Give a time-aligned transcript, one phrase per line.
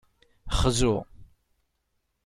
[0.59, 0.95] Xzu.